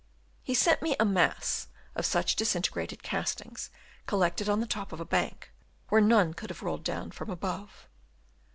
He 0.41 0.55
sent 0.55 0.81
me 0.81 0.95
a 0.99 1.05
mass 1.05 1.67
of 1.95 2.07
such 2.07 2.35
disintegrated 2.35 3.03
castings, 3.03 3.69
collected 4.07 4.49
on 4.49 4.59
the 4.59 4.65
top 4.65 4.91
of 4.91 4.99
a 4.99 5.05
bank, 5.05 5.51
where 5.89 6.01
none 6.01 6.33
could 6.33 6.49
have 6.49 6.63
rolled 6.63 6.83
down 6.83 7.11
from 7.11 7.29
above. 7.29 7.87